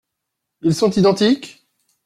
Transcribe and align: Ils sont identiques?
Ils 0.63 0.73
sont 0.73 0.89
identiques? 0.97 1.63